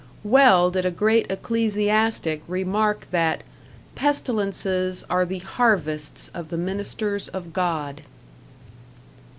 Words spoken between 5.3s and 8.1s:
harvests of the ministers of God."